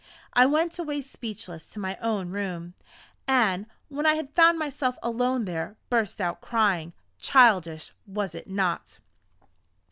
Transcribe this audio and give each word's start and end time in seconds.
I 0.33 0.47
went 0.47 0.79
away 0.79 1.01
speechless 1.03 1.67
to 1.67 1.79
my 1.79 1.95
own 1.97 2.31
room; 2.31 2.73
and 3.27 3.67
when 3.87 4.07
I 4.07 4.23
found 4.35 4.57
myself 4.57 4.97
alone 5.03 5.45
there, 5.45 5.77
burst 5.91 6.19
out 6.19 6.41
crying. 6.41 6.93
Childish, 7.19 7.91
was 8.07 8.33
it 8.33 8.49
not? 8.49 8.97